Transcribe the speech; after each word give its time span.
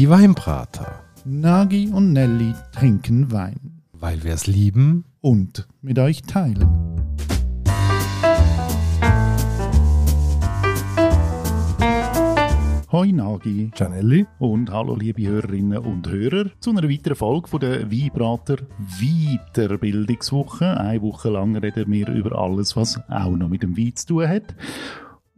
Die 0.00 0.08
Weinbrater. 0.08 1.04
Nagi 1.26 1.90
und 1.92 2.14
Nelly 2.14 2.54
trinken 2.72 3.30
Wein. 3.32 3.82
Weil 3.92 4.24
wir 4.24 4.32
es 4.32 4.46
lieben. 4.46 5.04
Und 5.20 5.68
mit 5.82 5.98
euch 5.98 6.22
teilen. 6.22 6.66
Hoi 12.90 13.12
Nagi. 13.12 13.70
Gianelli. 13.74 14.26
Und 14.38 14.70
hallo 14.70 14.96
liebe 14.96 15.28
Hörerinnen 15.28 15.76
und 15.76 16.08
Hörer 16.08 16.46
zu 16.60 16.70
einer 16.70 16.88
weiteren 16.88 17.16
Folge 17.16 17.48
von 17.48 17.60
der 17.60 17.92
Weinbrater 17.92 18.56
Weiterbildungswoche. 18.78 20.80
Eine 20.80 21.02
Woche 21.02 21.28
lang 21.28 21.58
reden 21.58 21.92
wir 21.92 22.08
über 22.08 22.38
alles, 22.38 22.74
was 22.74 22.98
auch 23.10 23.36
noch 23.36 23.50
mit 23.50 23.62
dem 23.62 23.76
Wein 23.76 23.94
zu 23.94 24.06
tun 24.06 24.28
hat. 24.28 24.54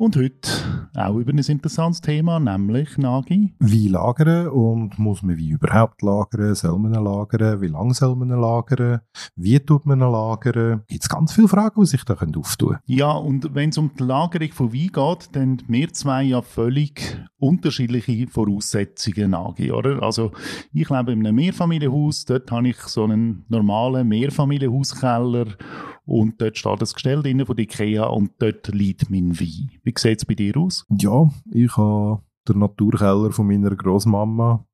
Und 0.03 0.16
heute 0.16 0.50
auch 0.96 1.14
über 1.14 1.32
ein 1.32 1.39
interessantes 1.39 2.00
Thema, 2.00 2.40
nämlich 2.40 2.99
Nagi. 2.99 3.54
Wie 3.61 3.86
lagern 3.86 4.49
und 4.49 4.99
muss 4.99 5.22
man 5.22 5.36
wie 5.36 5.50
überhaupt 5.50 6.03
lagern? 6.03 6.57
Soll 6.57 6.76
man 6.81 6.93
lagern? 6.93 7.61
Wie 7.61 7.68
lange 7.68 7.95
soll 7.95 8.17
man 8.17 8.31
lagern? 8.31 8.99
Wie 9.36 9.61
tut 9.61 9.86
man 9.86 10.00
lagern? 10.00 10.82
Gibt 10.89 11.04
es 11.04 11.09
ganz 11.09 11.32
viele 11.32 11.46
Fragen, 11.46 11.81
die 11.81 11.86
sich 11.86 12.03
da 12.03 12.14
auftun 12.14 12.71
können. 12.71 12.81
Ja, 12.86 13.12
und 13.12 13.54
wenn 13.54 13.71
es 13.71 13.79
um 13.79 13.93
die 13.96 14.03
Lagerung 14.03 14.50
von 14.50 14.73
Wein 14.73 14.89
geht, 14.93 15.36
dann 15.36 15.62
wir 15.68 15.93
zwei 15.93 16.25
ja 16.25 16.43
völlig 16.43 17.17
unterschiedliche 17.39 18.26
Voraussetzungen 18.26 19.31
Nagi, 19.31 19.71
oder? 19.71 20.03
Also 20.03 20.32
ich 20.73 20.90
lebe 20.90 21.12
in 21.12 21.25
einem 21.25 21.37
Mehrfamilienhaus, 21.37 22.25
dort 22.25 22.50
habe 22.50 22.71
ich 22.71 22.79
so 22.79 23.04
einen 23.04 23.45
normalen 23.48 24.09
Mehrfamilienhauskeller 24.09 25.46
und 26.04 26.40
dort 26.40 26.58
steht 26.58 26.82
das 26.82 26.94
Gestell 26.94 27.22
drin 27.22 27.44
von 27.46 27.58
Ikea 27.58 28.04
und 28.04 28.32
dort 28.38 28.68
liegt 28.68 29.11
mein 29.11 29.38
Wein. 29.38 29.70
Wie 29.82 29.94
sieht 29.96 30.18
es 30.18 30.25
bei 30.25 30.34
dir 30.34 30.56
aus? 30.56 30.84
Ja, 30.90 31.30
ich 31.50 31.76
habe 31.76 32.22
den 32.48 32.58
Naturkeller 32.58 33.31
von 33.31 33.47
meiner 33.47 33.75
Großmama, 33.75 34.64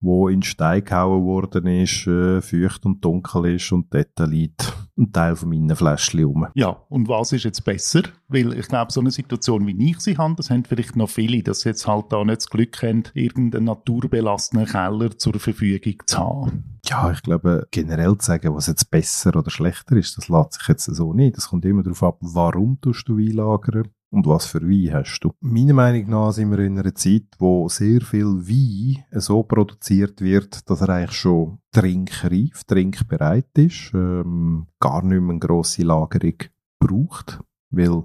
wo 0.00 0.28
in 0.28 0.42
Stein 0.42 0.84
gehauen 0.84 1.24
worden 1.24 1.66
ist, 1.66 2.06
äh, 2.06 2.40
feucht 2.40 2.84
und 2.86 3.04
dunkel 3.04 3.54
ist 3.54 3.70
und 3.72 3.92
dort 3.92 4.18
liegt 4.28 4.72
ein 4.98 5.12
Teil 5.12 5.36
von 5.36 5.50
meinen 5.50 5.76
Fläschchen 5.76 6.24
rum. 6.24 6.46
Ja, 6.54 6.70
und 6.88 7.08
was 7.08 7.32
ist 7.32 7.44
jetzt 7.44 7.64
besser? 7.64 8.02
Weil 8.28 8.58
ich 8.58 8.68
glaube, 8.68 8.92
so 8.92 9.00
eine 9.00 9.10
Situation, 9.10 9.66
wie 9.66 9.90
ich 9.90 10.00
sie 10.00 10.16
habe, 10.16 10.34
das 10.36 10.50
haben 10.50 10.64
vielleicht 10.64 10.96
noch 10.96 11.10
viele, 11.10 11.42
dass 11.42 11.60
sie 11.60 11.70
jetzt 11.70 11.86
halt 11.86 12.06
da 12.10 12.24
nicht 12.24 12.38
das 12.38 12.48
Glück 12.48 12.82
haben, 12.82 13.04
irgendeinen 13.14 13.64
naturbelassenen 13.64 14.66
Keller 14.66 15.16
zur 15.18 15.38
Verfügung 15.38 16.02
zu 16.06 16.18
haben. 16.18 16.75
Ja, 16.88 17.10
ich 17.10 17.22
glaube, 17.22 17.66
generell 17.72 18.16
zu 18.16 18.26
sagen, 18.26 18.54
was 18.54 18.68
jetzt 18.68 18.90
besser 18.90 19.34
oder 19.34 19.50
schlechter 19.50 19.96
ist, 19.96 20.16
das 20.16 20.28
lässt 20.28 20.52
sich 20.54 20.68
jetzt 20.68 20.84
so 20.84 21.12
nicht. 21.12 21.36
Das 21.36 21.48
kommt 21.48 21.64
immer 21.64 21.82
darauf 21.82 22.02
ab, 22.02 22.18
warum 22.20 22.80
tust 22.80 23.08
du 23.08 23.16
einlagern 23.16 23.88
und 24.10 24.26
was 24.26 24.46
für 24.46 24.62
Wein 24.62 24.94
hast 24.94 25.20
du. 25.20 25.32
Meiner 25.40 25.74
Meinung 25.74 26.08
nach 26.08 26.32
sind 26.32 26.50
wir 26.50 26.60
in 26.60 26.78
einer 26.78 26.94
Zeit, 26.94 27.26
wo 27.38 27.68
sehr 27.68 28.00
viel 28.02 28.26
Wein 28.26 29.04
so 29.10 29.42
produziert 29.42 30.20
wird, 30.20 30.70
dass 30.70 30.80
er 30.80 30.90
eigentlich 30.90 31.18
schon 31.18 31.58
trinkreif, 31.72 32.62
trinkbereit 32.64 33.50
ist, 33.58 33.92
ähm, 33.92 34.68
gar 34.78 35.02
nicht 35.02 35.20
mehr 35.20 35.30
eine 35.30 35.38
grosse 35.40 35.82
Lagerung 35.82 36.36
braucht, 36.78 37.40
weil 37.70 38.04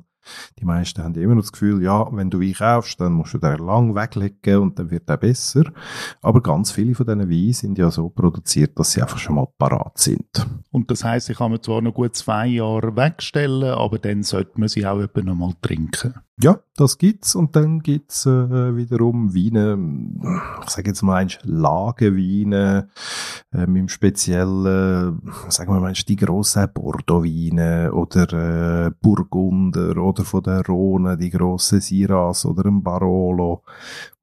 die 0.60 0.66
meisten 0.66 1.04
haben 1.04 1.16
immer 1.16 1.36
noch 1.36 1.42
das 1.42 1.52
Gefühl, 1.52 1.82
ja, 1.84 2.08
wenn 2.12 2.30
du 2.30 2.40
Wein 2.40 2.54
kaufst, 2.54 3.00
dann 3.00 3.14
musst 3.14 3.34
du 3.34 3.38
den 3.38 3.58
lang 3.58 3.96
weglegen 3.96 4.60
und 4.60 4.80
dann 4.80 4.92
wird 4.92 5.10
er 5.10 5.18
besser. 5.18 5.64
Aber 6.22 6.42
ganz 6.42 6.72
viele 6.72 6.96
von 6.96 7.06
diesen 7.06 7.30
Weinen 7.30 7.54
sind 7.54 7.78
ja 7.78 7.90
so 7.92 8.10
produziert, 8.10 8.78
dass 8.78 8.92
sie 8.92 9.02
einfach 9.02 9.18
schon 9.18 9.36
mal 9.36 9.48
parat 9.58 9.98
sind. 9.98 10.48
Und 10.72 10.92
das 10.92 11.04
heißt, 11.04 11.30
ich 11.30 11.38
kann 11.38 11.52
mir 11.52 11.62
zwar 11.62 11.82
noch 11.82 11.94
gut 11.94 12.16
zwei 12.16 12.48
Jahre 12.48 12.96
wegstellen, 12.96 13.74
aber 13.74 14.00
dann 14.00 14.24
sollte 14.24 14.60
man 14.60 14.70
sie 14.70 14.86
auch 14.86 14.98
noch 14.98 15.36
mal 15.36 15.54
trinken. 15.62 16.14
Ja, 16.44 16.60
das 16.76 16.98
gibt's. 16.98 17.36
Und 17.36 17.56
dann 17.56 17.82
gibt's 17.82 18.26
äh, 18.26 18.76
wiederum 18.76 19.36
Weine, 19.36 19.78
ich 20.64 20.70
sage 20.72 20.90
jetzt 20.90 21.04
mal 21.04 21.18
eins 21.18 21.38
Lageweine, 21.44 22.90
äh, 23.54 23.64
im 23.64 23.88
speziellen, 23.88 25.22
sagen 25.50 25.72
wir 25.72 25.80
mal 25.80 25.94
die 25.94 26.16
grossen 26.16 26.68
Bordeaux-Weine 26.74 27.92
oder 27.94 28.88
äh, 28.88 28.92
Burgunder 29.02 29.98
oder 29.98 30.24
von 30.24 30.42
der 30.42 30.66
Rhone 30.66 31.16
die 31.18 31.30
grossen 31.30 31.80
Siras 31.80 32.46
oder 32.46 32.66
ein 32.66 32.82
Barolo, 32.82 33.64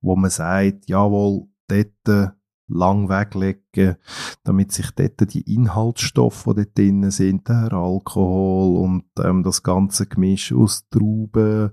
wo 0.01 0.17
man 0.17 0.31
sagt, 0.31 0.89
jawohl, 0.89 1.47
dort 1.69 2.35
lang 2.69 3.09
weglegen, 3.09 3.97
damit 4.45 4.73
sich 4.73 4.91
dort 4.93 5.33
die 5.33 5.55
Inhaltsstoffe, 5.55 6.45
die 6.45 6.55
dort 6.55 6.79
drin 6.79 7.11
sind, 7.11 7.49
der 7.49 7.73
Alkohol 7.73 8.85
und 8.85 9.05
ähm, 9.23 9.43
das 9.43 9.63
ganze 9.63 10.07
Gemisch 10.07 10.53
aus 10.53 10.89
Trauben 10.91 11.71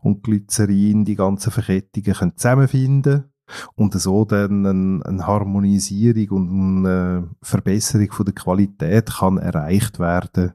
und 0.00 0.22
Glycerin, 0.22 1.04
die 1.04 1.14
ganzen 1.14 1.50
Verkettungen 1.50 2.14
können 2.14 2.36
zusammenfinden 2.36 3.32
und 3.74 3.94
so 4.00 4.24
dann 4.24 4.66
eine, 4.66 5.04
eine 5.04 5.26
Harmonisierung 5.26 6.28
und 6.30 6.86
eine 6.86 7.30
Verbesserung 7.42 8.10
von 8.12 8.24
der 8.24 8.34
Qualität 8.34 9.10
kann 9.10 9.38
erreicht 9.38 9.98
werden, 9.98 10.52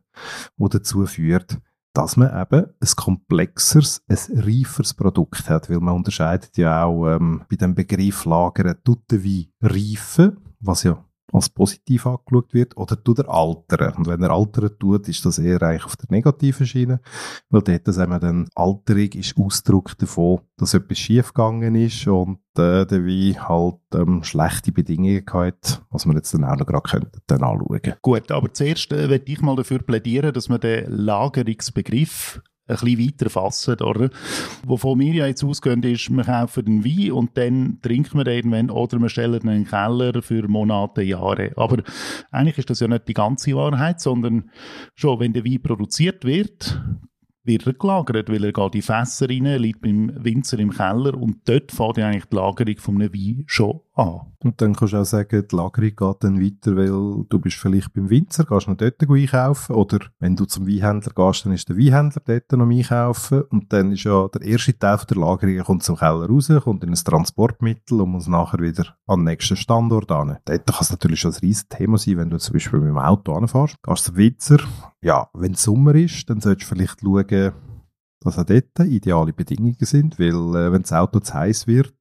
wo 0.57 0.67
dazu 0.67 1.05
führt, 1.05 1.59
dass 1.97 2.15
man 2.15 2.29
eben 2.29 2.65
ein 2.79 2.89
komplexeres, 2.95 4.03
ein 4.07 4.39
reiferes 4.39 4.93
Produkt 4.93 5.49
hat, 5.49 5.67
weil 5.67 5.79
man 5.79 5.95
unterscheidet 5.95 6.55
ja 6.55 6.83
auch 6.83 7.07
ähm, 7.07 7.41
bei 7.49 7.55
dem 7.55 7.73
Begriff 7.73 8.25
Lagern, 8.25 8.75
tut 8.83 9.09
der 9.09 9.23
Wein 9.23 10.37
was 10.59 10.83
ja 10.83 11.03
als 11.31 11.49
positiv 11.49 12.05
angeschaut 12.05 12.53
wird, 12.53 12.77
oder 12.77 13.01
tut 13.01 13.19
er 13.19 13.29
altern. 13.29 13.93
Und 13.97 14.07
wenn 14.07 14.21
er 14.21 14.31
altern 14.31 14.71
tut, 14.79 15.07
ist 15.09 15.25
das 15.25 15.39
eher 15.39 15.61
eigentlich 15.61 15.85
auf 15.85 15.97
der 15.97 16.07
negativen 16.09 16.65
Schiene, 16.65 17.01
weil 17.49 17.61
dort 17.61 17.93
sagen 17.93 18.11
wir 18.11 18.19
dann, 18.19 18.47
Alterung 18.55 19.09
ist 19.13 19.37
Ausdruck 19.37 19.97
davon, 19.97 20.41
dass 20.57 20.73
etwas 20.73 20.97
schiefgegangen 20.97 21.75
ist 21.75 22.07
und 22.07 22.39
äh, 22.57 22.85
der 22.85 23.05
Wein 23.05 23.47
halt 23.47 23.79
ähm, 23.93 24.23
schlechte 24.23 24.71
Bedingungen 24.71 25.25
gehabt, 25.25 25.81
was 25.89 26.05
wir 26.05 26.13
jetzt 26.15 26.33
dann 26.33 26.45
auch 26.45 26.55
noch 26.55 26.65
gerade 26.65 26.89
könnten, 26.89 27.19
dann 27.27 27.43
anschauen. 27.43 27.81
Gut, 28.01 28.31
aber 28.31 28.53
zuerst 28.53 28.91
äh, 28.91 29.09
werde 29.09 29.31
ich 29.31 29.41
mal 29.41 29.55
dafür 29.55 29.79
plädieren, 29.79 30.33
dass 30.33 30.49
man 30.49 30.59
den 30.59 30.89
Lagerungsbegriff 30.89 32.41
ein 32.67 32.75
bisschen 32.75 32.99
weiter 32.99 33.29
fassen, 33.29 33.81
oder? 33.81 34.09
Wovon 34.65 34.99
wir 34.99 35.13
ja 35.13 35.27
jetzt 35.27 35.43
ausgehen, 35.43 35.81
ist, 35.83 36.09
wir 36.09 36.23
kaufen 36.23 36.65
den 36.65 36.85
Wein 36.85 37.11
und 37.11 37.37
dann 37.37 37.79
trinken 37.81 38.17
wir 38.17 38.23
den 38.25 38.35
irgendwann 38.35 38.69
oder 38.69 38.99
wir 38.99 39.09
stellen 39.09 39.41
ihn 39.41 39.49
in 39.49 39.63
den 39.63 39.67
Keller 39.67 40.21
für 40.21 40.47
Monate, 40.47 41.01
Jahre. 41.01 41.51
Aber 41.55 41.81
eigentlich 42.31 42.57
ist 42.57 42.69
das 42.69 42.79
ja 42.79 42.87
nicht 42.87 43.07
die 43.07 43.13
ganze 43.13 43.55
Wahrheit, 43.55 44.01
sondern 44.01 44.51
schon, 44.95 45.19
wenn 45.19 45.33
der 45.33 45.45
Wein 45.45 45.61
produziert 45.61 46.25
wird, 46.25 46.81
wird 47.43 47.65
er 47.65 47.73
gelagert, 47.73 48.29
weil 48.29 48.43
er 48.43 48.51
geht 48.51 48.75
in 48.75 48.81
Fässer 48.81 49.29
rein, 49.29 49.45
liegt 49.45 49.81
beim 49.81 50.11
Winzer 50.23 50.59
im 50.59 50.71
Keller 50.71 51.15
und 51.15 51.47
dort 51.47 51.71
fängt 51.71 51.99
eigentlich 51.99 52.25
die 52.25 52.35
Lagerung 52.35 52.77
von 52.77 52.95
einem 52.95 53.13
Wein 53.13 53.43
schon 53.47 53.79
an. 53.97 54.21
Und 54.43 54.61
dann 54.61 54.75
kannst 54.75 54.93
du 54.93 54.97
auch 54.97 55.05
sagen, 55.05 55.45
die 55.49 55.55
Lagerung 55.55 55.95
geht 55.95 56.23
dann 56.23 56.41
weiter, 56.41 56.75
weil 56.75 57.25
du 57.27 57.39
bist 57.39 57.57
vielleicht 57.57 57.93
beim 57.93 58.09
Winzer, 58.09 58.45
gehst 58.45 58.67
noch 58.67 58.77
dort 58.77 59.01
einkaufen 59.01 59.75
oder 59.75 59.99
wenn 60.19 60.35
du 60.35 60.45
zum 60.45 60.67
Weinhändler 60.67 61.11
gehst, 61.13 61.45
dann 61.45 61.53
ist 61.53 61.67
der 61.67 61.77
Weinhändler 61.77 62.21
dort 62.23 62.51
noch 62.51 62.69
einkaufen 62.69 63.41
und 63.49 63.73
dann 63.73 63.91
ist 63.91 64.03
ja 64.03 64.27
der 64.27 64.41
erste 64.43 64.77
Teil 64.77 64.99
der 65.09 65.17
Lagerung 65.17 65.57
kommt 65.65 65.83
zum 65.83 65.97
Keller 65.97 66.27
raus, 66.27 66.51
kommt 66.63 66.83
in 66.83 66.91
ein 66.91 66.95
Transportmittel 66.95 68.01
und 68.01 68.11
muss 68.11 68.27
nachher 68.27 68.59
wieder 68.59 68.95
an 69.07 69.19
den 69.19 69.25
nächsten 69.25 69.55
Standort 69.55 70.11
an. 70.11 70.37
Dort 70.45 70.67
kann 70.67 70.77
es 70.81 70.91
natürlich 70.91 71.19
schon 71.19 71.31
ein 71.31 71.39
riesiges 71.41 71.67
Thema 71.67 71.97
sein, 71.97 72.17
wenn 72.17 72.29
du 72.29 72.37
zum 72.37 72.53
Beispiel 72.53 72.79
mit 72.79 72.89
dem 72.89 72.99
Auto 72.99 73.33
anfährst, 73.33 73.81
gehst 73.81 74.05
zum 74.05 74.17
Winzer, 74.17 74.59
ja, 75.01 75.27
wenn 75.33 75.53
es 75.53 75.63
Sommer 75.63 75.95
ist, 75.95 76.29
dann 76.29 76.41
solltest 76.41 76.71
du 76.71 76.75
vielleicht 76.75 77.01
schauen, 77.01 77.53
dass 78.19 78.37
auch 78.37 78.45
dort 78.45 78.79
ideale 78.79 79.33
Bedingungen 79.33 79.75
sind, 79.79 80.19
weil 80.19 80.55
äh, 80.55 80.71
wenn 80.71 80.81
das 80.81 80.93
Auto 80.93 81.19
zu 81.19 81.33
heiß 81.33 81.67
wird, 81.67 81.93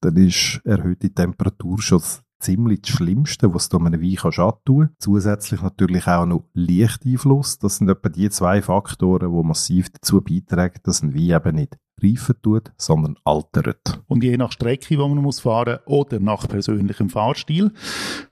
dann 0.00 0.16
ist 0.16 0.60
erhöhte 0.64 1.10
Temperatur 1.10 1.80
schon 1.80 2.02
ziemlich 2.40 2.82
das 2.82 2.90
Schlimmste, 2.90 3.52
was 3.54 3.68
du 3.68 3.78
einem 3.78 4.00
Wein 4.00 4.16
kannst 4.16 4.38
antun 4.38 4.86
kannst. 4.86 5.02
Zusätzlich 5.02 5.62
natürlich 5.62 6.06
auch 6.06 6.26
noch 6.26 6.44
Lichteinfluss. 6.54 7.58
Das 7.58 7.76
sind 7.76 7.88
etwa 7.88 8.08
die 8.08 8.30
zwei 8.30 8.62
Faktoren, 8.62 9.32
die 9.32 9.46
massiv 9.46 9.90
dazu 9.90 10.20
beitragen, 10.22 10.80
dass 10.82 11.02
ein 11.02 11.14
Wein 11.14 11.36
eben 11.36 11.56
nicht 11.56 11.76
reifen 12.02 12.36
tut, 12.42 12.72
sondern 12.76 13.16
altert. 13.24 14.02
Und 14.06 14.24
je 14.24 14.36
nach 14.36 14.52
Strecke, 14.52 14.86
die 14.88 14.96
man 14.96 15.16
muss 15.16 15.40
fahren 15.40 15.78
oder 15.86 16.20
nach 16.20 16.48
persönlichem 16.48 17.10
Fahrstil, 17.10 17.72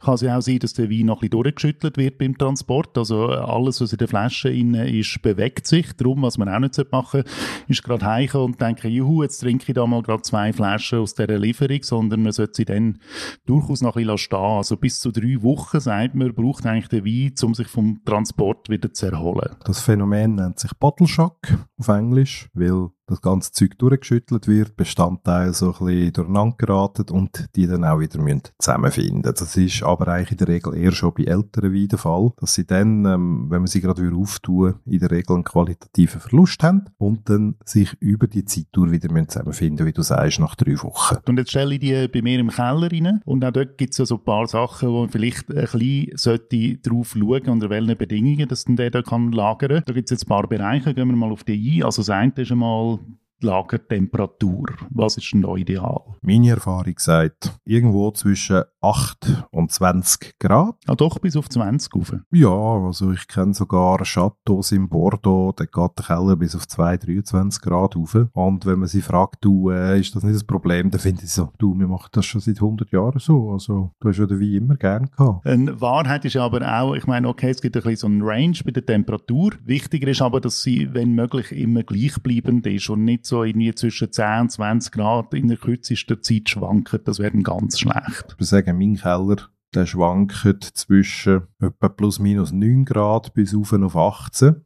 kann 0.00 0.14
es 0.14 0.20
ja 0.20 0.36
auch 0.36 0.42
sein, 0.42 0.58
dass 0.58 0.74
der 0.74 0.90
Wein 0.90 1.06
noch 1.06 1.16
ein 1.16 1.28
bisschen 1.28 1.42
durchgeschüttelt 1.42 1.96
wird 1.96 2.18
beim 2.18 2.36
Transport. 2.36 2.96
Also 2.96 3.26
alles, 3.26 3.80
was 3.80 3.92
in 3.92 3.98
der 3.98 4.08
Flasche 4.08 4.48
innen 4.48 4.86
ist, 4.86 5.20
bewegt 5.22 5.66
sich. 5.66 5.92
Darum, 5.96 6.22
was 6.22 6.38
man 6.38 6.48
auch 6.48 6.58
nicht 6.58 6.78
machen 6.92 7.22
sollte, 7.22 7.30
ist 7.68 7.82
gerade 7.82 8.06
heichen 8.06 8.40
und 8.40 8.60
denken, 8.60 8.90
juhu, 8.90 9.22
jetzt 9.22 9.40
trinke 9.40 9.64
ich 9.68 9.74
da 9.74 9.86
mal 9.86 10.02
gerade 10.02 10.22
zwei 10.22 10.52
Flaschen 10.52 11.00
aus 11.00 11.14
dieser 11.14 11.38
Lieferung, 11.38 11.82
sondern 11.82 12.22
man 12.22 12.32
sollte 12.32 12.54
sie 12.56 12.64
dann 12.64 12.98
durchaus 13.46 13.80
noch 13.80 13.96
ein 13.96 14.02
bisschen 14.02 14.18
stehen. 14.18 14.38
Also 14.38 14.76
bis 14.76 15.00
zu 15.00 15.10
drei 15.10 15.42
Wochen, 15.42 15.80
sagt 15.80 16.14
man, 16.14 16.34
braucht 16.34 16.66
eigentlich 16.66 16.88
der 16.88 17.04
Wein, 17.04 17.32
um 17.42 17.54
sich 17.54 17.68
vom 17.68 18.00
Transport 18.04 18.68
wieder 18.68 18.92
zu 18.92 19.06
erholen. 19.06 19.56
Das 19.64 19.80
Phänomen 19.80 20.36
nennt 20.36 20.58
sich 20.58 20.72
Bottle 20.78 21.06
Shock 21.06 21.38
auf 21.78 21.88
Englisch, 21.88 22.48
weil 22.54 22.90
das 23.08 23.22
ganze 23.22 23.52
Zeug 23.52 23.78
durchgeschüttelt 23.78 24.46
wird, 24.46 24.76
Bestandteile 24.76 25.52
so 25.52 25.74
ein 25.80 25.86
bisschen 25.86 26.12
durcheinander 26.12 26.56
geraten 26.56 27.10
und 27.10 27.48
die 27.56 27.66
dann 27.66 27.84
auch 27.84 28.00
wieder 28.00 28.20
müssen 28.20 28.42
zusammenfinden 28.58 29.22
Das 29.22 29.56
ist 29.56 29.82
aber 29.82 30.08
eigentlich 30.08 30.32
in 30.32 30.36
der 30.38 30.48
Regel 30.48 30.76
eher 30.76 30.92
schon 30.92 31.14
bei 31.14 31.24
älteren 31.24 31.74
Weinen 31.74 31.88
der 31.88 31.98
Fall, 31.98 32.30
dass 32.36 32.54
sie 32.54 32.66
dann, 32.66 33.04
ähm, 33.04 33.46
wenn 33.48 33.60
man 33.60 33.66
sie 33.66 33.80
gerade 33.80 34.02
wieder 34.02 34.16
auftun, 34.16 34.74
in 34.84 34.98
der 34.98 35.10
Regel 35.10 35.34
einen 35.34 35.44
qualitativen 35.44 36.20
Verlust 36.20 36.62
haben 36.62 36.84
und 36.98 37.28
dann 37.28 37.56
sich 37.64 37.94
über 38.00 38.26
die 38.26 38.44
Zeitdauer 38.44 38.90
wieder 38.90 39.08
zusammenfinden 39.28 39.86
wie 39.86 39.92
du 39.92 40.02
sagst, 40.02 40.40
nach 40.40 40.54
drei 40.54 40.80
Wochen. 40.82 41.16
Und 41.26 41.38
jetzt 41.38 41.50
stelle 41.50 41.74
ich 41.74 41.80
die 41.80 42.08
bei 42.08 42.22
mir 42.22 42.38
im 42.38 42.50
Keller 42.50 42.90
rein 42.90 43.20
und 43.24 43.44
auch 43.44 43.50
dort 43.50 43.78
gibt 43.78 43.92
es 43.92 43.98
ja 43.98 44.06
so 44.06 44.16
ein 44.16 44.24
paar 44.24 44.46
Sachen, 44.46 44.88
wo 44.88 45.00
man 45.00 45.08
vielleicht 45.08 45.48
ein 45.50 45.56
bisschen 45.56 46.16
sollte 46.16 46.76
drauf 46.78 47.14
schauen, 47.18 47.48
unter 47.48 47.70
welchen 47.70 47.96
Bedingungen 47.96 48.48
dass 48.48 48.64
dann 48.64 48.76
der 48.76 48.90
da 48.90 49.02
kann. 49.02 49.30
Da 49.32 49.80
gibt 49.92 50.06
es 50.06 50.10
jetzt 50.10 50.24
ein 50.24 50.28
paar 50.28 50.46
Bereiche, 50.46 50.94
gehen 50.94 51.08
wir 51.08 51.16
mal 51.16 51.32
auf 51.32 51.44
die 51.44 51.78
ein. 51.78 51.84
Also 51.84 52.02
das 52.02 52.10
eine 52.10 52.32
ist 52.36 52.50
einmal 52.50 52.97
Lagertemperatur? 53.40 54.66
Was 54.90 55.16
ist 55.16 55.32
denn 55.32 55.42
da 55.42 55.54
ideal? 55.54 56.00
Meine 56.22 56.50
Erfahrung 56.50 56.94
sagt, 56.98 57.58
irgendwo 57.64 58.10
zwischen 58.10 58.62
8 58.80 59.46
und 59.50 59.70
20 59.72 60.38
Grad. 60.38 60.76
Ah, 60.86 60.94
doch, 60.94 61.18
bis 61.18 61.36
auf 61.36 61.48
20 61.48 61.94
rauf? 61.94 62.12
Ja, 62.30 62.48
also 62.48 63.12
ich 63.12 63.26
kenne 63.28 63.54
sogar 63.54 63.98
Chateaus 64.04 64.72
in 64.72 64.88
Bordeaux, 64.88 65.52
da 65.56 65.64
geht 65.64 65.98
der 65.98 66.04
Keller 66.04 66.36
bis 66.36 66.54
auf 66.54 66.66
2, 66.66 66.96
23 66.96 67.62
Grad 67.62 67.96
rauf. 67.96 68.16
Und 68.32 68.66
wenn 68.66 68.78
man 68.78 68.88
sie 68.88 69.02
fragt, 69.02 69.44
du, 69.44 69.70
äh, 69.70 70.00
ist 70.00 70.14
das 70.14 70.22
nicht 70.22 70.34
das 70.34 70.44
Problem, 70.44 70.90
dann 70.90 71.00
finde 71.00 71.24
ich 71.24 71.30
so, 71.30 71.50
du, 71.58 71.78
wir 71.78 71.88
machen 71.88 72.08
das 72.12 72.26
schon 72.26 72.40
seit 72.40 72.56
100 72.56 72.90
Jahren 72.90 73.18
so. 73.18 73.50
Also, 73.52 73.92
du 74.00 74.08
hast 74.08 74.18
ja 74.18 74.28
wie 74.30 74.56
immer 74.56 74.76
gern 74.76 75.10
gehabt. 75.10 75.46
Eine 75.46 75.80
Wahrheit 75.80 76.24
ist 76.24 76.36
aber 76.36 76.62
auch, 76.80 76.94
ich 76.94 77.06
meine, 77.06 77.28
okay, 77.28 77.50
es 77.50 77.60
gibt 77.60 77.76
ein 77.76 77.82
bisschen 77.82 77.96
so 77.96 78.06
einen 78.06 78.22
Range 78.22 78.56
bei 78.64 78.70
der 78.70 78.84
Temperatur. 78.84 79.52
Wichtiger 79.64 80.08
ist 80.08 80.22
aber, 80.22 80.40
dass 80.40 80.62
sie, 80.62 80.92
wenn 80.92 81.12
möglich, 81.12 81.52
immer 81.52 81.82
gleichbleibend 81.82 82.66
ist 82.66 82.90
und 82.90 83.04
nicht 83.04 83.26
so 83.28 83.44
irgendwie 83.44 83.74
zwischen 83.74 84.10
10 84.10 84.40
und 84.40 84.50
20 84.50 84.92
Grad 84.92 85.34
in 85.34 85.48
der 85.48 85.56
kürzesten 85.56 86.22
Zeit 86.22 86.48
schwanken. 86.48 87.00
Das 87.04 87.18
wäre 87.18 87.36
ganz 87.38 87.78
schlecht. 87.78 88.24
Ich 88.28 88.34
würde 88.34 88.44
sagen, 88.44 88.78
mein 88.78 88.96
Keller 88.96 89.36
der 89.74 89.86
schwankt 89.86 90.64
zwischen 90.74 91.42
etwa 91.60 91.88
plus 91.88 92.18
minus 92.18 92.52
9 92.52 92.84
Grad 92.84 93.34
bis 93.34 93.54
auf 93.54 93.96
18 93.96 94.56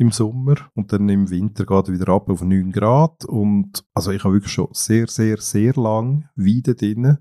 im 0.00 0.10
Sommer 0.12 0.56
und 0.74 0.94
dann 0.94 1.10
im 1.10 1.28
Winter 1.28 1.66
geht 1.66 1.88
er 1.88 1.92
wieder 1.92 2.08
ab 2.08 2.30
auf 2.30 2.40
9 2.40 2.72
Grad 2.72 3.26
und 3.26 3.84
also 3.92 4.10
ich 4.12 4.24
habe 4.24 4.34
wirklich 4.34 4.52
schon 4.52 4.68
sehr, 4.72 5.06
sehr, 5.08 5.36
sehr 5.36 5.74
lang 5.74 6.26
Weide 6.36 6.74
drin, 6.74 7.18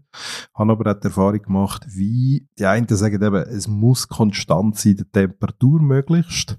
habe 0.54 0.72
aber 0.72 0.92
auch 0.92 1.00
die 1.00 1.08
Erfahrung 1.08 1.42
gemacht, 1.42 1.86
wie 1.90 2.48
die 2.58 2.66
einen 2.66 2.88
sagen 2.88 3.22
eben, 3.22 3.36
es 3.36 3.68
muss 3.68 4.08
konstant 4.08 4.78
sein, 4.78 4.96
die 4.96 5.04
Temperatur 5.04 5.82
möglichst. 5.82 6.58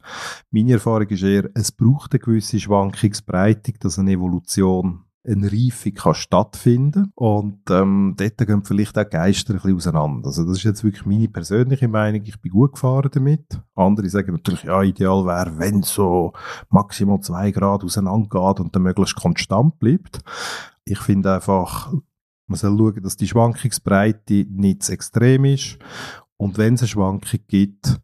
Meine 0.51 0.73
Erfahrung 0.73 1.09
ist 1.09 1.23
eher, 1.23 1.49
es 1.55 1.73
braucht 1.73 2.13
eine 2.13 2.21
gewisse 2.21 2.61
Schwankungsbreite, 2.61 3.73
dass 3.81 3.99
eine 3.99 4.13
Evolution 4.13 5.05
eine 5.27 5.53
Reifung 5.53 5.93
kann 5.95 6.15
stattfinden 6.15 7.13
und 7.15 7.61
ähm, 7.71 8.15
dort 8.17 8.39
gehen 8.39 8.65
vielleicht 8.65 8.97
auch 8.97 9.09
Geister 9.09 9.53
ein 9.53 9.57
bisschen 9.57 9.77
auseinander. 9.77 10.29
Also 10.29 10.45
das 10.45 10.59
ist 10.59 10.65
jetzt 10.65 10.83
wirklich 10.83 11.05
meine 11.05 11.29
persönliche 11.29 11.89
Meinung. 11.89 12.23
Ich 12.25 12.41
bin 12.41 12.53
gut 12.53 12.73
gefahren 12.73 13.11
damit. 13.13 13.61
Andere 13.75 14.09
sagen 14.09 14.33
natürlich, 14.33 14.65
ja, 14.65 14.83
ideal 14.83 15.27
wäre, 15.27 15.59
wenn 15.59 15.83
so 15.83 16.33
maximal 16.71 17.21
zwei 17.21 17.51
Grad 17.51 17.85
auseinander 17.85 18.29
geht 18.29 18.61
und 18.61 18.75
dann 18.75 18.83
möglichst 18.83 19.17
konstant 19.17 19.79
bleibt. 19.79 20.21
Ich 20.85 20.99
finde 20.99 21.35
einfach, 21.35 21.93
man 22.47 22.59
soll 22.59 22.77
schauen, 22.79 23.03
dass 23.03 23.17
die 23.17 23.29
Schwankungsbreite 23.29 24.47
nicht 24.49 24.85
zu 24.85 24.93
extrem 24.93 25.45
ist 25.45 25.79
und 26.39 26.57
wenn 26.57 26.75
es 26.75 26.81
eine 26.81 26.89
Schwankung 26.89 27.41
gibt, 27.47 28.01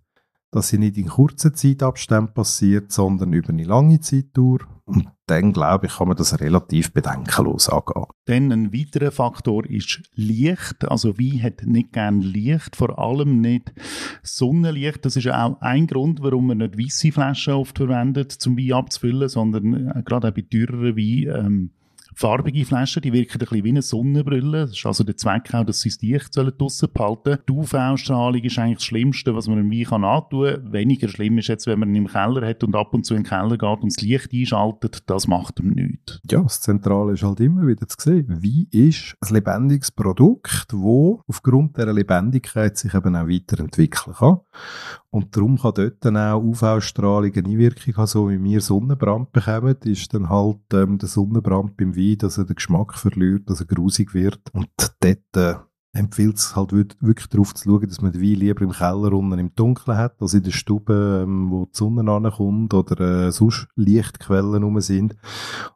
dass 0.57 0.69
sie 0.69 0.79
nicht 0.79 0.97
in 0.97 1.09
kurzen 1.09 1.55
Zeitabständen 1.55 2.33
passiert, 2.33 2.91
sondern 2.91 3.35
über 3.35 3.51
eine 3.51 3.65
lange 3.65 4.01
Zeitdauer. 4.01 4.61
Und 4.87 5.07
dann, 5.27 5.53
glaube 5.53 5.87
ich, 5.87 5.97
kann 5.97 6.09
man 6.09 6.17
das 6.17 6.41
relativ 6.41 6.95
bedenkenlos 6.95 7.69
angehen. 7.69 8.05
Dann 8.25 8.53
ein 8.53 8.73
weiterer 8.73 9.11
Faktor 9.11 9.67
ist 9.67 10.01
Licht. 10.15 10.89
Also 10.89 11.19
Wein 11.19 11.43
hat 11.43 11.67
nicht 11.67 11.93
gern 11.93 12.23
Licht, 12.23 12.75
vor 12.75 12.99
allem 12.99 13.43
nicht 13.43 13.75
Sonnenlicht. 14.23 15.05
Das 15.05 15.17
ist 15.17 15.29
auch 15.29 15.61
ein 15.61 15.89
Grund, 15.89 16.23
warum 16.23 16.47
man 16.47 16.59
nicht 16.59 16.79
weiße 16.79 17.13
Flaschen 17.13 17.53
oft 17.55 17.77
verwendet, 17.77 18.33
zum 18.33 18.57
Wein 18.57 18.73
abzufüllen, 18.73 19.29
sondern 19.29 19.89
äh, 19.89 20.03
gerade 20.05 20.29
auch 20.29 20.33
bei 20.33 20.43
teureren 20.43 20.97
Wein 20.97 21.45
ähm, 21.45 21.71
farbige 22.17 22.65
Flaschen, 22.65 23.03
die 23.03 23.13
wirken 23.13 23.35
ein 23.35 23.39
bisschen 23.39 23.65
wie 23.65 23.69
eine 23.69 23.83
Sonnenbrille. 23.83 24.63
Das 24.63 24.71
ist 24.71 24.87
also 24.87 25.05
der 25.05 25.17
Zweck 25.17 25.53
auch, 25.55 25.65
dass 25.65 25.81
sie 25.81 25.91
das 25.91 26.01
Licht 26.01 26.37
draussen 26.37 26.89
behalten 26.93 27.39
Die 27.47 27.53
UV-Strahlung 27.53 28.43
ist 28.43 28.59
eigentlich 28.59 28.79
das 28.79 28.85
Schlimmste, 28.85 29.35
was 29.35 29.49
man 29.49 29.59
einem 29.59 29.71
Wein 29.71 29.85
kann 29.85 30.05
antun 30.05 30.47
kann. 30.47 30.73
Weniger 30.73 31.09
schlimm 31.09 31.39
ist 31.39 31.49
jetzt, 31.49 31.67
wenn 31.67 31.79
man 31.79 31.91
ihn 31.91 31.97
im 31.97 32.09
Keller 32.09 32.47
hat 32.47 32.65
und 32.65 32.75
ab 32.75 32.95
und 32.95 33.05
zu 33.05 33.15
in 33.15 33.23
den 33.23 33.29
Keller 33.29 33.59
geht 33.59 33.83
und 33.83 33.95
das 33.95 34.03
Licht 34.03 34.33
einschaltet. 34.33 35.09
Das 35.11 35.29
macht 35.29 35.61
ihm 35.61 35.71
nichts. 35.71 36.21
Ja, 36.31 36.43
das 36.43 36.63
Zentrale 36.63 37.13
ist 37.13 37.23
halt 37.23 37.41
immer 37.41 37.67
wieder 37.67 37.87
zu 37.87 37.97
sehen. 37.99 38.43
Wein 38.43 38.67
ist 38.71 39.15
ein 39.21 39.35
lebendiges 39.35 39.91
Produkt, 39.91 40.69
wo 40.73 41.21
aufgrund 41.27 41.77
der 41.77 41.93
Lebendigkeit 41.93 42.79
sich 42.79 42.95
eben 42.95 43.15
auch 43.15 43.29
weiterentwickeln 43.29 44.17
kann. 44.17 44.41
Und 45.17 45.35
darum 45.35 45.57
kann 45.57 45.73
dort 45.73 46.05
dann 46.05 46.19
auch 46.19 46.43
UV-Strahlung 46.43 47.33
eine 47.33 47.49
Einwirkung 47.49 47.97
haben, 47.97 48.07
so 48.07 48.29
wie 48.29 48.45
wir 48.45 48.61
Sonnenbrand 48.61 49.33
bekommen, 49.33 49.75
ist 49.85 50.13
dann 50.13 50.29
halt 50.29 50.61
ähm, 50.75 50.99
der 50.99 51.09
Sonnenbrand 51.09 51.79
beim 51.79 51.97
Wein, 51.97 52.19
dass 52.19 52.37
er 52.37 52.45
den 52.45 52.57
Geschmack 52.57 52.93
verliert, 52.93 53.49
dass 53.49 53.61
er 53.61 53.67
grusig 53.67 54.13
wird. 54.13 54.43
Und 54.53 54.69
dort 55.01 55.37
äh, 55.37 55.55
empfiehlt 55.95 56.37
es 56.37 56.55
halt 56.55 56.75
wirklich 56.75 57.29
darauf 57.29 57.55
zu 57.55 57.65
schauen, 57.65 57.89
dass 57.89 58.03
man 58.03 58.13
den 58.13 58.21
Wein 58.21 58.41
lieber 58.41 58.61
im 58.61 58.73
Keller 58.73 59.11
unten 59.15 59.39
im 59.39 59.55
Dunkeln 59.55 59.97
hat, 59.97 60.21
als 60.21 60.35
in 60.35 60.43
der 60.43 60.51
Stube, 60.51 61.23
ähm, 61.23 61.51
wo 61.51 61.65
die 61.65 61.71
Sonne 61.73 62.13
ankommt 62.13 62.75
oder 62.75 63.29
äh, 63.29 63.33
sonst 63.33 63.69
Lichtquellen 63.75 64.65
rum 64.65 64.79
sind. 64.83 65.17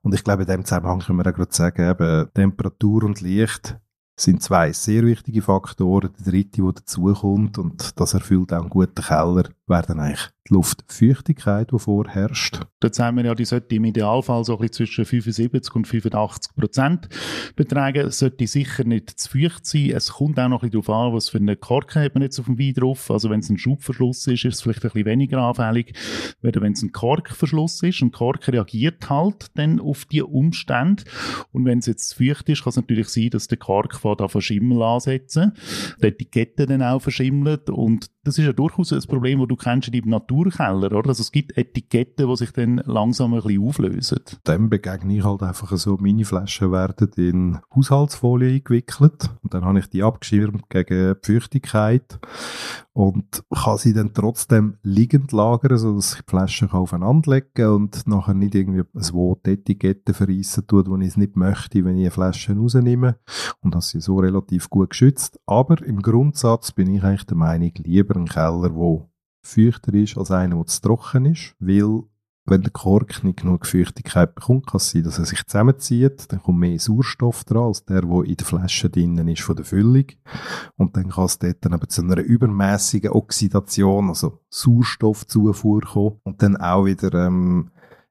Und 0.03 0.15
ich 0.15 0.23
glaube, 0.23 0.43
in 0.43 0.49
dem 0.49 0.67
Zusammenhang 0.67 0.99
können 0.99 1.19
wir 1.19 1.27
auch 1.27 1.35
gerade 1.35 1.55
sagen, 1.55 1.89
eben, 1.89 2.29
Temperatur 2.35 3.05
und 3.05 3.23
Licht 3.23 3.81
sind 4.21 4.43
zwei 4.43 4.73
sehr 4.73 5.05
wichtige 5.05 5.43
Faktoren. 5.43 6.11
Der 6.19 6.33
dritte, 6.33 6.63
der 6.63 6.73
dazukommt, 6.73 7.59
und 7.59 7.99
das 7.99 8.15
erfüllt 8.15 8.53
auch 8.53 8.61
einen 8.61 8.71
guten 8.71 9.03
Keller, 9.03 9.45
wäre 9.71 9.87
dann 9.87 10.01
eigentlich 10.01 10.29
die 10.49 10.55
Luftfeuchtigkeit, 10.55 11.71
die 11.73 11.79
vorherrscht. 11.79 12.61
Dort 12.81 12.95
sagen 12.95 13.17
wir 13.17 13.25
ja, 13.25 13.35
die 13.35 13.45
sollte 13.45 13.77
im 13.77 13.85
Idealfall 13.85 14.45
so 14.45 14.55
ein 14.55 14.59
bisschen 14.59 14.87
zwischen 14.87 15.05
75 15.05 15.75
und 15.75 15.87
85 15.87 16.55
Prozent 16.57 17.09
betragen. 17.57 18.11
Sollte 18.11 18.47
sicher 18.47 18.85
nicht 18.85 19.11
zu 19.11 19.31
feucht 19.31 19.65
sein. 19.65 19.91
Es 19.91 20.13
kommt 20.13 20.39
auch 20.39 20.49
noch 20.49 20.63
ein 20.63 20.71
bisschen 20.71 20.83
darauf 20.83 21.07
an, 21.07 21.15
was 21.15 21.29
für 21.29 21.39
eine 21.39 21.57
Korken 21.57 22.03
hat 22.03 22.15
man 22.15 22.23
jetzt 22.23 22.39
auf 22.41 22.47
dem 22.47 22.59
Wein 22.59 22.75
drauf. 22.75 23.11
Also 23.11 23.31
wenn 23.31 23.41
es 23.41 23.49
ein 23.49 23.59
Schubverschluss 23.59 24.27
ist, 24.27 24.45
ist 24.45 24.55
es 24.55 24.63
vielleicht 24.63 24.85
ein 24.85 24.91
bisschen 24.91 25.07
weniger 25.07 25.39
anfällig. 25.39 25.95
wenn 26.43 26.73
es 26.73 26.83
ein 26.83 26.93
Korkverschluss 26.93 27.83
ist, 27.83 28.03
ein 28.03 28.11
Kork 28.11 28.49
reagiert 28.49 29.09
halt 29.09 29.47
dann 29.55 29.79
auf 29.79 30.05
die 30.05 30.23
Umstände. 30.23 31.05
Und 31.53 31.65
wenn 31.65 31.79
es 31.79 31.87
jetzt 31.87 32.11
zu 32.11 32.25
feucht 32.25 32.49
ist, 32.49 32.65
kann 32.65 32.71
es 32.71 32.77
natürlich 32.77 33.09
sein, 33.09 33.31
dass 33.31 33.47
der 33.47 33.59
Kork 33.59 33.95
von 33.95 34.17
da 34.17 34.27
verschimmeln 34.27 34.83
ansetzen, 34.83 35.53
die 36.03 36.07
Etikette 36.09 36.67
dann 36.67 36.83
auch 36.83 37.01
verschimmelt 37.01 37.71
und 37.71 38.11
das 38.23 38.37
ist 38.37 38.45
ja 38.45 38.53
durchaus 38.53 38.93
ein 38.93 39.01
Problem, 39.09 39.39
das 39.39 39.49
du 39.49 39.57
kennst 39.57 39.89
in 39.89 39.95
deinem 39.95 40.11
Naturkeller, 40.11 40.93
oder? 40.93 41.09
Also 41.09 41.23
es 41.23 41.33
gibt 41.33 41.57
Etiketten, 41.57 42.29
die 42.29 42.37
sich 42.37 42.53
dann 42.53 42.83
langsam 42.85 43.33
ein 43.33 43.41
bisschen 43.43 43.67
auflösen. 43.67 44.21
Dem 44.47 44.69
begegne 44.69 45.17
ich 45.17 45.25
halt 45.25 45.43
einfach 45.43 45.75
so, 45.77 45.97
meine 45.99 46.25
Flaschen 46.25 46.71
werden 46.71 47.11
in 47.17 47.59
Haushaltsfolie 47.75 48.57
eingewickelt 48.57 49.31
und 49.43 49.55
dann 49.55 49.65
habe 49.65 49.79
ich 49.79 49.89
die 49.89 50.03
abgeschirmt 50.03 50.69
gegen 50.69 51.17
Feuchtigkeit 51.23 52.19
und 52.93 53.45
kann 53.55 53.79
sie 53.79 53.93
dann 53.93 54.13
trotzdem 54.13 54.77
liegend 54.83 55.33
lagern, 55.33 55.79
sodass 55.79 56.15
ich 56.15 56.21
die 56.23 56.31
Flaschen 56.31 56.71
aufeinander 56.71 57.31
legen 57.33 57.69
und 57.69 58.07
nachher 58.07 58.35
nicht 58.35 58.55
irgendwie 58.55 58.83
ein 58.95 59.13
Wort 59.15 59.47
Etikette 59.47 60.13
verreissen 60.13 60.67
tut, 60.67 60.89
wo 60.89 60.97
ich 60.97 61.09
es 61.09 61.17
nicht 61.17 61.37
möchte, 61.37 61.85
wenn 61.85 61.97
ich 61.97 62.03
eine 62.03 62.11
Flasche 62.11 62.55
rausnehme 62.55 63.17
und 63.61 63.75
das 63.75 63.91
sie 63.91 64.01
so 64.01 64.19
relativ 64.19 64.69
gut 64.69 64.91
geschützt. 64.91 65.39
Aber 65.47 65.83
im 65.85 66.03
Grundsatz 66.03 66.73
bin 66.73 66.95
ich 66.95 67.03
eigentlich 67.03 67.27
der 67.27 67.37
Meinung, 67.37 67.73
lieber 67.79 68.10
lieber 68.11 68.17
einen 68.17 68.29
Keller, 68.29 68.69
der 68.69 69.09
feuchter 69.43 69.95
ist 69.95 70.19
als 70.19 70.31
einer, 70.31 70.57
der 70.57 70.67
zu 70.67 70.81
trocken 70.81 71.27
ist, 71.27 71.55
weil 71.59 72.03
wenn 72.47 72.63
der 72.63 72.73
Kork 72.73 73.23
nicht 73.23 73.41
genug 73.41 73.67
Feuchtigkeit 73.67 74.35
bekommt, 74.35 74.67
kann 74.67 74.79
es 74.79 74.91
sein, 74.91 75.05
dass 75.05 75.19
er 75.19 75.25
sich 75.25 75.45
zusammenzieht, 75.47 76.33
dann 76.33 76.43
kommt 76.43 76.59
mehr 76.59 76.79
Sauerstoff 76.79 77.45
dran, 77.45 77.65
als 77.65 77.85
der, 77.85 78.03
der 78.03 78.25
in 78.25 78.37
der 78.37 78.47
Flasche 78.47 78.91
drinnen 78.91 79.29
ist 79.29 79.43
von 79.43 79.57
der 79.57 79.65
Füllung. 79.65 80.07
Und 80.77 80.97
dann 80.97 81.11
kann 81.11 81.27
es 81.27 81.39
dort 81.39 81.59
dann 81.61 81.75
eben 81.75 81.89
zu 81.89 82.03
einer 82.03 82.19
übermäßigen 82.19 83.13
Oxidation, 83.13 84.09
also 84.09 84.41
Sauerstoffzufuhr 84.49 85.83
kommen 85.83 86.21
und 86.25 86.43
dann 86.43 86.57
auch 86.57 86.87
wieder 86.87 87.27
ähm, 87.27 87.71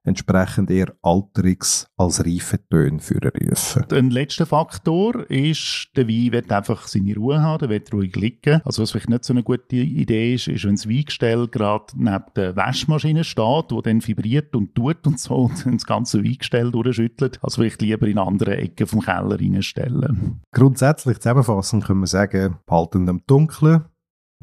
entsprechend 0.10 0.70
eher 0.72 0.94
Alterungs- 1.02 1.88
als 1.96 2.26
Reifetöne 2.26 3.00
rufen. 3.00 3.86
Ein 3.92 4.10
letzter 4.10 4.46
Faktor 4.46 5.30
ist, 5.30 5.90
der 5.96 6.08
Wein 6.08 6.32
wird 6.32 6.52
einfach 6.52 6.88
seine 6.88 7.16
Ruhe 7.16 7.42
haben, 7.42 7.60
der 7.60 7.70
wird 7.70 7.94
ruhig 7.94 8.16
liegen. 8.16 8.62
Also 8.66 8.82
was 8.82 8.92
vielleicht 8.92 9.10
nicht 9.10 9.24
so 9.24 9.34
eine 9.34 9.44
gute 9.44 9.76
Idee 9.76 10.34
ist, 10.34 10.48
ist, 10.48 10.66
wenn 10.66 10.76
das 10.76 10.90
Weingestell 10.90 11.48
gerade 11.48 11.86
neben 11.96 12.26
der 12.36 12.56
Waschmaschine 12.56 13.24
steht, 13.24 13.72
wo 13.72 13.82
dann 13.82 14.06
vibriert 14.06 14.56
und 14.56 14.76
tut 14.76 15.06
und 15.06 15.20
so 15.20 15.36
und 15.66 15.66
das 15.66 15.86
ganze 15.86 16.24
Weingestell 16.24 16.72
durchschüttelt, 16.72 17.40
also 17.42 17.62
vielleicht 17.62 17.82
lieber 17.82 18.08
in 18.08 18.18
andere 18.18 18.58
Ecken 18.58 18.88
vom 18.88 19.02
Keller 19.02 19.40
reinstellen. 19.40 20.42
Grundsätzlich 20.52 21.20
zusammenfassend 21.20 21.86
können 21.86 22.02
wir 22.02 22.08
sagen, 22.08 22.58
behalten 22.66 23.08
im 23.08 23.22
Dunkeln, 23.28 23.86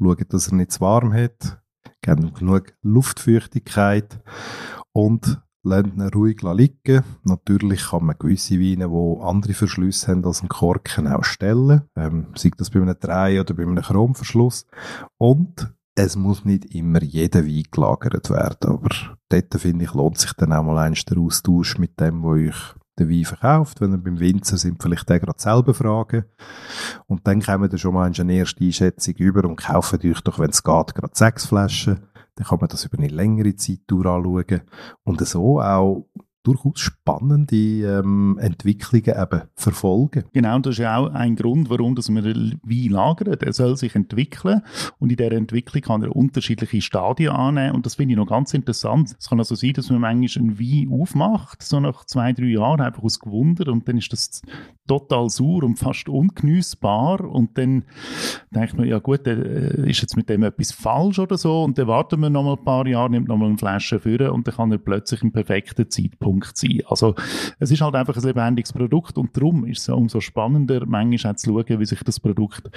schauen, 0.01 0.25
dass 0.29 0.47
er 0.47 0.55
nicht 0.55 0.71
zu 0.71 0.81
warm 0.81 1.13
hat, 1.13 1.61
geben 2.01 2.33
genug 2.33 2.73
Luftfeuchtigkeit 2.83 4.21
und 4.93 5.41
lernt 5.63 5.95
ihn 5.95 6.01
ruhig 6.01 6.41
liegen. 6.41 7.03
Natürlich 7.23 7.89
kann 7.89 8.05
man 8.05 8.15
gewisse 8.17 8.59
Weine, 8.59 8.89
die 8.89 9.21
andere 9.21 9.53
Verschlüsse 9.53 10.11
haben 10.11 10.25
als 10.25 10.41
ein 10.41 10.49
Korken, 10.49 11.07
auch 11.07 11.23
stellen. 11.23 11.83
Ähm, 11.95 12.27
sei 12.35 12.51
das 12.55 12.69
bei 12.69 12.81
einem 12.81 12.95
Drei- 12.99 13.41
oder 13.41 13.53
bei 13.53 13.63
einem 13.63 13.81
Chromverschluss. 13.81 14.65
Und 15.17 15.73
es 15.95 16.15
muss 16.15 16.45
nicht 16.45 16.75
immer 16.75 17.01
jeder 17.01 17.45
Wein 17.45 17.63
gelagert 17.71 18.29
werden, 18.29 18.69
aber 18.69 18.89
dort, 19.29 19.53
finde 19.55 19.85
ich, 19.85 19.93
lohnt 19.93 20.19
sich 20.19 20.31
dann 20.33 20.53
auch 20.53 20.63
mal 20.63 20.77
eins 20.77 21.03
der 21.05 21.17
Austausch 21.17 21.79
mit 21.79 21.99
dem, 21.99 22.21
wo 22.21 22.33
euch 22.33 22.75
den 22.99 23.09
Wein 23.09 23.25
verkauft. 23.25 23.81
Wenn 23.81 23.93
ihr 23.93 23.97
beim 23.97 24.19
Winzer 24.19 24.57
sind, 24.57 24.81
vielleicht 24.81 25.09
den 25.09 25.19
gerade 25.19 25.41
selber 25.41 25.73
fragen. 25.73 26.25
Und 27.07 27.25
dann 27.25 27.41
kommen 27.41 27.71
wir 27.71 27.77
schon 27.77 27.95
mal 27.95 28.11
eine 28.15 28.33
erste 28.33 28.63
Einschätzung 28.63 29.15
über 29.15 29.43
und 29.43 29.55
kaufen 29.55 29.99
euch 30.03 30.21
doch, 30.21 30.37
wenn 30.39 30.51
es 30.51 30.63
geht, 30.63 30.95
gerade 30.95 31.13
sechs 31.13 31.47
Flaschen. 31.47 31.99
Dann 32.37 32.45
kann 32.45 32.59
man 32.59 32.69
das 32.69 32.85
über 32.85 32.99
eine 32.99 33.07
längere 33.07 33.55
Zeit 33.55 33.81
anschauen. 33.91 34.61
Und 35.03 35.27
so 35.27 35.59
auch 35.59 36.07
durchaus 36.47 36.79
spannende 36.79 37.55
ähm, 37.55 38.37
Entwicklungen 38.39 39.21
eben 39.21 39.41
verfolgen. 39.55 40.23
Genau, 40.31 40.59
das 40.59 40.75
ist 40.75 40.79
ja 40.79 40.97
auch 40.97 41.11
ein 41.13 41.35
Grund, 41.35 41.69
warum 41.69 41.93
dass 41.93 42.09
man 42.09 42.23
Wein 42.23 42.89
lagert. 42.89 43.43
Er 43.43 43.51
soll 43.51 43.75
sich 43.75 43.95
entwickeln 43.95 44.61
und 44.99 45.11
in 45.11 45.17
dieser 45.17 45.33
Entwicklung 45.33 45.81
kann 45.81 46.03
er 46.03 46.15
unterschiedliche 46.15 46.81
Stadien 46.81 47.33
annehmen 47.33 47.75
und 47.75 47.85
das 47.85 47.95
finde 47.95 48.13
ich 48.13 48.17
noch 48.17 48.27
ganz 48.27 48.53
interessant. 48.53 49.15
Es 49.19 49.27
kann 49.27 49.39
also 49.39 49.55
sein, 49.55 49.73
dass 49.73 49.89
man 49.89 49.99
manchmal 49.99 50.45
einen 50.45 50.59
Wein 50.59 50.89
aufmacht, 50.89 51.63
so 51.63 51.81
nach 51.81 52.05
zwei, 52.05 52.31
drei 52.31 52.45
Jahren, 52.45 52.79
einfach 52.79 53.03
aus 53.03 53.19
Gewunder 53.19 53.69
und 53.69 53.87
dann 53.89 53.97
ist 53.97 54.13
das 54.13 54.41
total 54.87 55.29
sauer 55.29 55.63
und 55.63 55.77
fast 55.77 56.07
ungenießbar 56.07 57.21
und 57.25 57.57
dann 57.57 57.83
denkt 58.51 58.77
man, 58.77 58.87
ja 58.87 58.99
gut, 58.99 59.27
äh, 59.27 59.89
ist 59.89 60.01
jetzt 60.01 60.15
mit 60.15 60.29
dem 60.29 60.43
etwas 60.43 60.71
falsch 60.71 61.19
oder 61.19 61.37
so 61.37 61.63
und 61.63 61.77
dann 61.77 61.87
warten 61.87 62.21
wir 62.21 62.29
noch 62.29 62.43
mal 62.43 62.53
ein 62.53 62.63
paar 62.63 62.87
Jahre, 62.87 63.09
nimmt 63.09 63.27
noch 63.27 63.35
mal 63.35 63.47
eine 63.47 63.57
Flasche 63.57 63.99
führen 63.99 64.29
und 64.29 64.47
dann 64.47 64.55
kann 64.55 64.71
er 64.71 64.77
plötzlich 64.77 65.21
im 65.23 65.33
perfekten 65.33 65.89
Zeitpunkt 65.89 66.36
sein. 66.45 66.81
Also 66.87 67.15
es 67.59 67.71
ist 67.71 67.81
halt 67.81 67.95
einfach 67.95 68.15
ein 68.15 68.23
lebendiges 68.23 68.73
Produkt 68.73 69.17
und 69.17 69.35
darum 69.35 69.65
ist 69.65 69.81
es 69.81 69.89
umso 69.89 70.19
spannender, 70.19 70.85
manchmal 70.85 71.33
auch 71.33 71.37
zu 71.37 71.51
schauen, 71.51 71.79
wie 71.79 71.85
sich 71.85 72.03
das 72.03 72.19
Produkt 72.19 72.69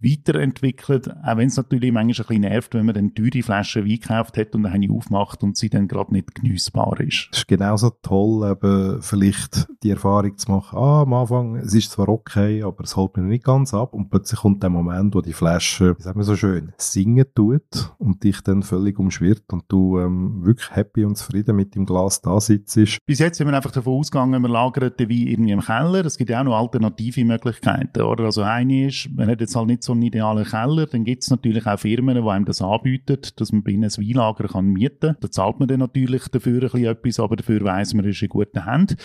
weiterentwickelt, 0.00 1.10
auch 1.10 1.36
wenn 1.36 1.48
es 1.48 1.56
natürlich 1.56 1.92
manchmal 1.92 2.08
ein 2.08 2.28
bisschen 2.28 2.40
nervt, 2.42 2.74
wenn 2.74 2.86
man 2.86 2.94
dann 2.94 3.14
teure 3.14 3.42
Flaschen 3.42 3.84
Wein 3.84 4.00
gekauft 4.00 4.36
hat 4.36 4.54
und 4.54 4.62
dann 4.62 4.72
eine 4.72 4.92
aufmacht 4.92 5.42
und 5.42 5.56
sie 5.56 5.68
dann 5.68 5.88
gerade 5.88 6.12
nicht 6.12 6.34
genießbar 6.34 7.00
ist. 7.00 7.28
Es 7.32 7.38
ist 7.38 7.48
genauso 7.48 7.90
toll, 8.02 8.48
eben 8.50 9.02
vielleicht 9.02 9.66
die 9.82 9.90
Erfahrung 9.90 10.36
zu 10.36 10.50
machen, 10.50 10.78
ah, 10.78 11.02
am 11.02 11.12
Anfang, 11.14 11.56
es 11.56 11.74
ist 11.74 11.90
zwar 11.90 12.08
okay, 12.08 12.62
aber 12.62 12.84
es 12.84 12.96
holt 12.96 13.16
mir 13.16 13.24
nicht 13.24 13.44
ganz 13.44 13.74
ab 13.74 13.94
und 13.94 14.10
plötzlich 14.10 14.40
kommt 14.40 14.62
der 14.62 14.70
Moment, 14.70 15.14
wo 15.14 15.20
die 15.20 15.32
Flasche, 15.32 15.96
wie 15.98 16.02
sagt 16.02 16.16
man 16.16 16.24
so 16.24 16.36
schön, 16.36 16.72
singen 16.76 17.26
tut 17.34 17.92
und 17.98 18.22
dich 18.22 18.40
dann 18.42 18.62
völlig 18.62 18.98
umschwirrt 18.98 19.52
und 19.52 19.64
du 19.68 19.98
ähm, 19.98 20.44
wirklich 20.44 20.70
happy 20.70 21.04
und 21.04 21.16
zufrieden 21.16 21.56
mit 21.56 21.74
dem 21.74 21.86
Glas 21.86 22.20
da 22.22 22.40
sitzt. 22.40 22.78
Bis 23.06 23.18
jetzt 23.18 23.38
sind 23.38 23.48
wir 23.48 23.54
einfach 23.54 23.72
davon 23.72 23.94
ausgegangen, 23.94 24.42
wir 24.42 24.48
lagern 24.48 24.92
den 24.98 25.08
Wein 25.08 25.26
irgendwie 25.26 25.52
im 25.52 25.60
Keller. 25.60 26.04
Es 26.04 26.16
gibt 26.16 26.30
ja 26.30 26.40
auch 26.40 26.44
noch 26.44 26.56
alternative 26.56 27.24
Möglichkeiten, 27.24 28.02
oder? 28.02 28.24
Also 28.24 28.42
eine 28.42 28.86
ist, 28.86 29.10
man 29.14 29.28
hat 29.28 29.40
jetzt 29.40 29.56
halt 29.56 29.66
nicht 29.66 29.82
so 29.82 29.87
einen 29.92 30.02
idealen 30.02 30.44
Keller, 30.44 30.86
dann 30.86 31.04
gibt 31.04 31.22
es 31.22 31.30
natürlich 31.30 31.66
auch 31.66 31.78
Firmen, 31.78 32.22
die 32.22 32.28
einem 32.28 32.44
das 32.44 32.62
anbieten, 32.62 33.18
dass 33.36 33.52
man 33.52 33.62
bei 33.62 33.72
ihnen 33.72 33.84
ein 33.84 33.90
Weinlager 33.90 34.48
kann 34.48 34.66
mieten 34.66 34.98
kann. 35.00 35.16
Da 35.20 35.30
zahlt 35.30 35.58
man 35.58 35.68
dann 35.68 35.80
natürlich 35.80 36.28
dafür 36.28 36.62
ein 36.62 36.70
bisschen 36.70 36.84
etwas, 36.84 37.20
aber 37.20 37.36
dafür 37.36 37.62
weiss 37.64 37.94
man, 37.94 38.04
ist 38.04 38.22
in 38.22 38.28
guten 38.28 38.64
Händen. 38.64 38.96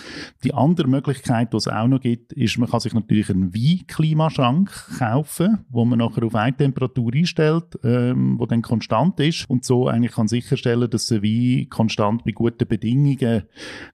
Die 0.43 0.53
andere 0.53 0.87
Möglichkeit, 0.87 1.53
die 1.53 1.57
es 1.57 1.67
auch 1.67 1.87
noch 1.87 1.99
gibt, 1.99 2.33
ist, 2.33 2.57
man 2.57 2.69
kann 2.69 2.79
sich 2.79 2.93
natürlich 2.93 3.29
einen 3.29 3.53
Weinklimaschrank 3.53 4.69
kaufen, 4.97 5.65
wo 5.69 5.85
man 5.85 5.99
nachher 5.99 6.23
auf 6.23 6.35
eine 6.35 6.55
Temperatur 6.55 7.13
einstellt, 7.13 7.79
ähm, 7.83 8.39
wo 8.39 8.45
dann 8.45 8.61
konstant 8.61 9.19
ist 9.19 9.49
und 9.49 9.63
so 9.63 9.87
eigentlich 9.87 10.13
kann 10.13 10.27
sicherstellen, 10.27 10.89
dass 10.89 11.07
der 11.07 11.23
Wein 11.23 11.67
konstant 11.69 12.23
bei 12.23 12.31
guten 12.31 12.67
Bedingungen 12.67 13.43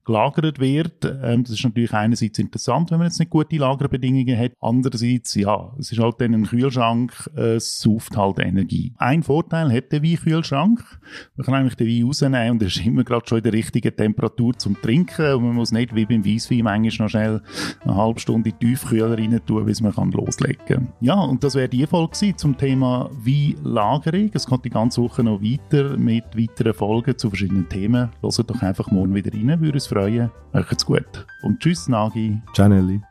gelagert 0.06 0.60
wird. 0.60 1.06
Ähm, 1.06 1.44
das 1.44 1.54
ist 1.54 1.64
natürlich 1.64 1.94
einerseits 1.94 2.40
interessant, 2.40 2.92
wenn 2.92 3.00
man 3.00 3.08
jetzt 3.08 3.20
nicht 3.20 3.30
gute 3.30 3.58
Lagerbedingungen 3.58 4.38
hat. 4.38 4.52
Andererseits, 4.60 5.36
ja, 5.36 5.74
es 5.78 5.92
ist 5.92 6.00
halt 6.00 6.20
dann 6.20 6.34
ein 6.34 6.46
Kühlschrank, 6.80 7.30
es 7.36 7.82
sauft 7.82 8.16
halt 8.16 8.40
Energie. 8.40 8.94
Ein 8.98 9.22
Vorteil 9.22 9.72
hat 9.72 9.92
der 9.92 10.02
Weinkühlschrank. 10.02 10.82
Man 11.36 11.46
kann 11.46 11.54
eigentlich 11.54 11.76
den 11.76 11.88
Wein 11.88 12.06
rausnehmen 12.06 12.52
und 12.52 12.62
er 12.62 12.68
ist 12.68 12.86
immer 12.86 13.04
gerade 13.04 13.28
schon 13.28 13.40
in 13.40 13.44
der 13.44 13.54
richtigen 13.54 13.96
Temperatur 13.96 14.58
zum 14.58 14.82
Trinken 14.82 15.34
und 15.34 15.44
man 15.44 15.56
muss 15.56 15.72
nicht 15.72 15.94
wie 15.94 16.06
beim 16.06 16.26
Weisswein 16.26 16.64
manchmal 16.64 17.06
noch 17.06 17.10
schnell 17.10 17.42
eine 17.84 17.96
halbe 17.96 18.20
Stunde 18.20 18.50
in 18.50 18.56
die 18.60 18.68
Tiefkühler 18.68 19.18
rein 19.18 19.40
tun, 19.46 19.66
bis 19.66 19.82
man 19.82 19.94
kann 19.94 20.12
loslegen 20.12 20.66
kann. 20.66 20.88
Ja, 21.02 21.20
und 21.20 21.44
das 21.44 21.56
wäre 21.56 21.68
die 21.68 21.86
Folge 21.86 22.36
zum 22.36 22.58
Thema 22.58 23.10
Weinlagerung. 23.14 24.32
Es 24.34 24.46
kommt 24.46 24.66
die 24.66 24.70
ganze 24.70 25.02
Woche 25.02 25.24
noch 25.24 25.42
weiter 25.42 25.98
mit 25.98 26.26
weiteren 26.38 26.74
Folgen 26.74 27.18
zu 27.18 27.30
verschiedenen 27.30 27.68
Themen. 27.68 28.10
Hört 28.22 28.50
doch 28.50 28.62
einfach 28.62 28.90
morgen 28.92 29.14
wieder 29.14 29.34
rein, 29.34 29.60
würde 29.60 29.74
uns 29.74 29.88
freuen. 29.88 30.32
Macht's 30.54 30.86
gut. 30.86 31.26
Und 31.44 31.60
tschüss, 31.60 31.88
Nagi. 31.90 32.42
Ciao, 32.54 32.70
Nelly. 32.70 33.02